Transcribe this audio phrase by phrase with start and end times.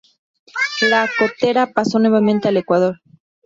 [0.81, 2.99] La Cotera pasó nuevamente al Ecuador.